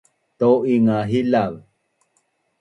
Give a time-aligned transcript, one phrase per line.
[0.37, 1.53] tau’ing nga hilav!